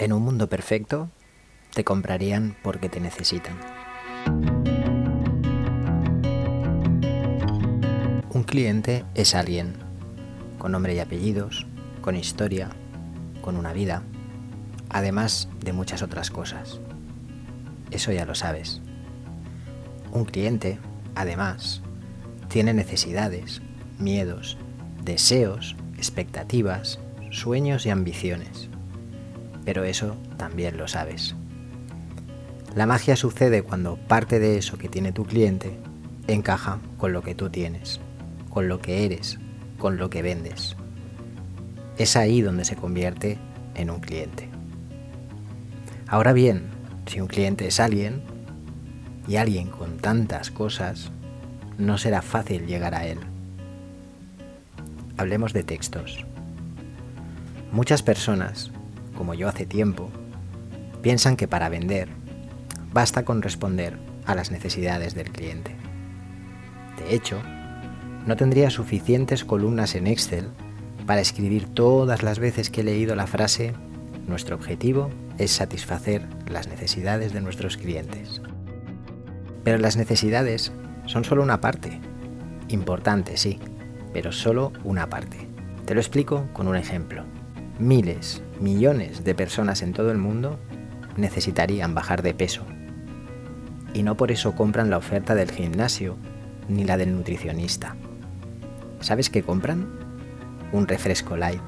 En 0.00 0.14
un 0.14 0.22
mundo 0.22 0.48
perfecto, 0.48 1.10
te 1.74 1.84
comprarían 1.84 2.56
porque 2.62 2.88
te 2.88 3.00
necesitan. 3.00 3.54
Un 8.32 8.42
cliente 8.44 9.04
es 9.14 9.34
alguien 9.34 9.74
con 10.58 10.72
nombre 10.72 10.94
y 10.94 11.00
apellidos, 11.00 11.66
con 12.00 12.16
historia, 12.16 12.70
con 13.42 13.58
una 13.58 13.74
vida, 13.74 14.02
además 14.88 15.50
de 15.62 15.74
muchas 15.74 16.00
otras 16.00 16.30
cosas. 16.30 16.80
Eso 17.90 18.10
ya 18.10 18.24
lo 18.24 18.34
sabes. 18.34 18.80
Un 20.12 20.24
cliente, 20.24 20.78
además, 21.14 21.82
tiene 22.48 22.72
necesidades, 22.72 23.60
miedos, 23.98 24.56
deseos, 25.04 25.76
expectativas, 25.98 27.00
sueños 27.30 27.84
y 27.84 27.90
ambiciones. 27.90 28.69
Pero 29.70 29.84
eso 29.84 30.16
también 30.36 30.76
lo 30.76 30.88
sabes. 30.88 31.36
La 32.74 32.86
magia 32.86 33.14
sucede 33.14 33.62
cuando 33.62 33.94
parte 33.94 34.40
de 34.40 34.58
eso 34.58 34.76
que 34.78 34.88
tiene 34.88 35.12
tu 35.12 35.24
cliente 35.24 35.78
encaja 36.26 36.80
con 36.98 37.12
lo 37.12 37.22
que 37.22 37.36
tú 37.36 37.50
tienes, 37.50 38.00
con 38.48 38.66
lo 38.66 38.80
que 38.80 39.04
eres, 39.04 39.38
con 39.78 39.96
lo 39.96 40.10
que 40.10 40.22
vendes. 40.22 40.74
Es 41.98 42.16
ahí 42.16 42.40
donde 42.40 42.64
se 42.64 42.74
convierte 42.74 43.38
en 43.76 43.90
un 43.90 44.00
cliente. 44.00 44.48
Ahora 46.08 46.32
bien, 46.32 46.64
si 47.06 47.20
un 47.20 47.28
cliente 47.28 47.68
es 47.68 47.78
alguien, 47.78 48.22
y 49.28 49.36
alguien 49.36 49.68
con 49.68 49.98
tantas 49.98 50.50
cosas, 50.50 51.12
no 51.78 51.96
será 51.96 52.22
fácil 52.22 52.66
llegar 52.66 52.96
a 52.96 53.06
él. 53.06 53.20
Hablemos 55.16 55.52
de 55.52 55.62
textos. 55.62 56.26
Muchas 57.70 58.02
personas, 58.02 58.72
como 59.20 59.34
yo 59.34 59.50
hace 59.50 59.66
tiempo, 59.66 60.08
piensan 61.02 61.36
que 61.36 61.46
para 61.46 61.68
vender 61.68 62.08
basta 62.90 63.22
con 63.22 63.42
responder 63.42 63.98
a 64.24 64.34
las 64.34 64.50
necesidades 64.50 65.14
del 65.14 65.30
cliente. 65.30 65.76
De 66.96 67.14
hecho, 67.14 67.38
no 68.24 68.34
tendría 68.36 68.70
suficientes 68.70 69.44
columnas 69.44 69.94
en 69.94 70.06
Excel 70.06 70.48
para 71.04 71.20
escribir 71.20 71.66
todas 71.66 72.22
las 72.22 72.38
veces 72.38 72.70
que 72.70 72.80
he 72.80 72.84
leído 72.84 73.14
la 73.14 73.26
frase 73.26 73.74
nuestro 74.26 74.56
objetivo 74.56 75.10
es 75.36 75.50
satisfacer 75.50 76.26
las 76.48 76.68
necesidades 76.68 77.34
de 77.34 77.42
nuestros 77.42 77.76
clientes. 77.76 78.40
Pero 79.64 79.76
las 79.76 79.98
necesidades 79.98 80.72
son 81.04 81.24
solo 81.24 81.42
una 81.42 81.60
parte. 81.60 82.00
Importante, 82.68 83.36
sí, 83.36 83.58
pero 84.14 84.32
solo 84.32 84.72
una 84.82 85.10
parte. 85.10 85.46
Te 85.84 85.92
lo 85.92 86.00
explico 86.00 86.48
con 86.54 86.68
un 86.68 86.76
ejemplo. 86.76 87.26
Miles, 87.80 88.42
millones 88.60 89.24
de 89.24 89.34
personas 89.34 89.80
en 89.80 89.94
todo 89.94 90.10
el 90.10 90.18
mundo 90.18 90.58
necesitarían 91.16 91.94
bajar 91.94 92.20
de 92.20 92.34
peso. 92.34 92.66
Y 93.94 94.02
no 94.02 94.18
por 94.18 94.30
eso 94.30 94.54
compran 94.54 94.90
la 94.90 94.98
oferta 94.98 95.34
del 95.34 95.50
gimnasio 95.50 96.18
ni 96.68 96.84
la 96.84 96.98
del 96.98 97.16
nutricionista. 97.16 97.96
¿Sabes 99.00 99.30
qué 99.30 99.42
compran? 99.42 99.88
Un 100.72 100.86
refresco 100.88 101.38
light. 101.38 101.62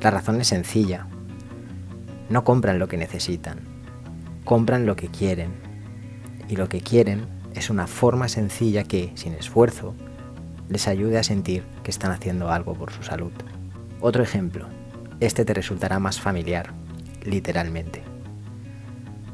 La 0.00 0.10
razón 0.10 0.40
es 0.40 0.46
sencilla. 0.46 1.08
No 2.30 2.42
compran 2.42 2.78
lo 2.78 2.88
que 2.88 2.96
necesitan, 2.96 3.58
compran 4.46 4.86
lo 4.86 4.96
que 4.96 5.08
quieren. 5.08 5.50
Y 6.48 6.56
lo 6.56 6.70
que 6.70 6.80
quieren 6.80 7.26
es 7.54 7.68
una 7.68 7.86
forma 7.86 8.28
sencilla 8.28 8.82
que, 8.84 9.12
sin 9.14 9.34
esfuerzo, 9.34 9.94
les 10.70 10.88
ayude 10.88 11.18
a 11.18 11.22
sentir 11.22 11.64
que 11.82 11.90
están 11.90 12.12
haciendo 12.12 12.50
algo 12.50 12.72
por 12.72 12.92
su 12.92 13.02
salud. 13.02 13.32
Otro 14.00 14.22
ejemplo, 14.22 14.68
este 15.20 15.44
te 15.44 15.54
resultará 15.54 15.98
más 15.98 16.20
familiar, 16.20 16.72
literalmente. 17.24 18.02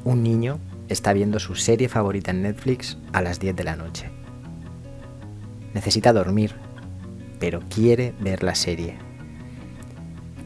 Un 0.05 0.22
niño 0.22 0.58
está 0.89 1.12
viendo 1.12 1.39
su 1.39 1.55
serie 1.55 1.89
favorita 1.89 2.30
en 2.30 2.42
Netflix 2.42 2.98
a 3.12 3.22
las 3.22 3.41
10 3.41 3.56
de 3.56 3.64
la 3.64 3.77
noche. 3.77 4.11
Necesita 5.74 6.12
dormir, 6.12 6.55
pero 7.40 7.61
quiere 7.68 8.14
ver 8.20 8.42
la 8.42 8.55
serie. 8.55 8.96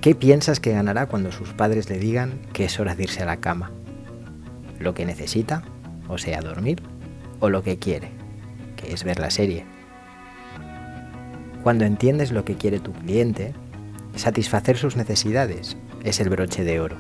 ¿Qué 0.01 0.15
piensas 0.15 0.61
que 0.61 0.73
ganará 0.73 1.07
cuando 1.07 1.33
sus 1.33 1.53
padres 1.53 1.91
le 1.91 1.99
digan 1.99 2.41
que 2.53 2.65
es 2.65 2.79
hora 2.79 2.95
de 2.95 3.03
irse 3.03 3.23
a 3.23 3.27
la 3.27 3.39
cama? 3.39 3.73
¿Lo 4.79 4.95
que 4.95 5.05
necesita? 5.05 5.65
O 6.09 6.17
sea, 6.17 6.41
dormir. 6.41 6.83
¿O 7.41 7.51
lo 7.51 7.63
que 7.63 7.79
quiere? 7.79 8.11
Que 8.77 8.93
es 8.93 9.05
ver 9.05 9.19
la 9.19 9.31
serie. 9.31 9.65
Cuando 11.63 11.85
entiendes 11.85 12.31
lo 12.31 12.45
que 12.45 12.55
quiere 12.55 12.79
tu 12.79 12.93
cliente, 12.93 13.53
satisfacer 14.17 14.77
sus 14.77 14.97
necesidades 14.97 15.77
es 16.05 16.21
el 16.21 16.29
broche 16.29 16.65
de 16.65 16.81
oro. 16.81 16.97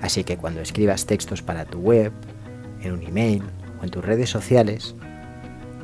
Así 0.00 0.24
que 0.24 0.36
cuando 0.36 0.60
escribas 0.60 1.06
textos 1.06 1.42
para 1.42 1.64
tu 1.64 1.78
web, 1.78 2.12
en 2.80 2.92
un 2.92 3.02
email 3.02 3.42
o 3.80 3.84
en 3.84 3.90
tus 3.90 4.04
redes 4.04 4.30
sociales, 4.30 4.94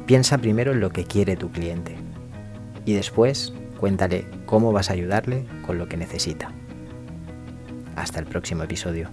piensa 0.06 0.38
primero 0.38 0.72
en 0.72 0.80
lo 0.80 0.90
que 0.90 1.04
quiere 1.04 1.36
tu 1.36 1.50
cliente 1.50 1.96
y 2.84 2.94
después 2.94 3.52
cuéntale 3.78 4.26
cómo 4.46 4.72
vas 4.72 4.90
a 4.90 4.92
ayudarle 4.92 5.46
con 5.66 5.78
lo 5.78 5.88
que 5.88 5.96
necesita. 5.96 6.52
Hasta 7.96 8.20
el 8.20 8.26
próximo 8.26 8.62
episodio. 8.62 9.10